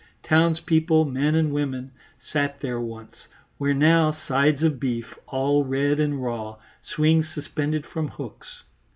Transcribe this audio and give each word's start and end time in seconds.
Townspeople, 0.23 1.05
men 1.05 1.35
and 1.35 1.53
women, 1.53 1.91
sat 2.23 2.59
there 2.61 2.79
once, 2.81 3.27
where 3.59 3.75
now 3.75 4.17
sides 4.27 4.63
of 4.63 4.79
beef, 4.79 5.13
all 5.27 5.63
red 5.63 5.99
and 5.99 6.23
raw, 6.23 6.55
swing 6.83 7.23
suspended 7.23 7.85
from 7.85 8.07
hooks. 8.07 8.63